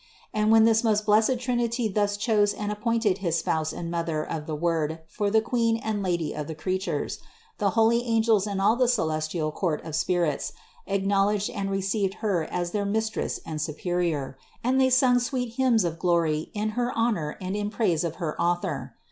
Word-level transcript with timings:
And 0.33 0.49
when 0.51 0.63
the 0.65 0.81
most 0.83 1.05
blessed 1.05 1.37
Trinity 1.37 1.87
thus 1.87 2.17
chose 2.17 2.55
and 2.55 2.71
appointed 2.71 3.19
his 3.19 3.37
Spouse 3.37 3.71
and 3.71 3.91
Mother 3.91 4.23
of 4.27 4.47
the 4.47 4.55
Word 4.55 5.01
for 5.07 5.29
the 5.29 5.41
Queen 5.41 5.77
and 5.77 6.01
Lady 6.01 6.33
of 6.33 6.47
the 6.47 6.55
creatures, 6.55 7.19
the 7.59 7.69
holy 7.77 8.03
angels 8.03 8.47
and 8.47 8.59
all 8.59 8.75
the 8.75 8.87
celes 8.87 9.27
tial 9.29 9.53
court 9.53 9.85
of 9.85 9.95
Spirits 9.95 10.53
acknowledged 10.87 11.51
and 11.51 11.69
received 11.69 12.15
Her 12.15 12.45
as 12.45 12.71
their 12.71 12.83
Mistress 12.83 13.39
and 13.45 13.61
Superior, 13.61 14.39
and 14.63 14.81
they 14.81 14.89
sung 14.89 15.19
sweet 15.19 15.53
hymns 15.57 15.83
of 15.83 15.99
glory 15.99 16.49
in 16.55 16.69
her 16.69 16.91
honor 16.97 17.37
and 17.39 17.55
in 17.55 17.69
praise 17.69 18.03
of 18.03 18.15
her 18.15 18.35
Author. 18.41 18.95